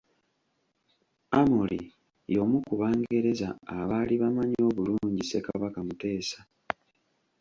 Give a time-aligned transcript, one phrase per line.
[1.39, 1.79] Amory
[2.33, 3.47] y’omu ku bangereza
[3.79, 6.39] abaali bamanyi obulungi Ssekabaka Muteesa.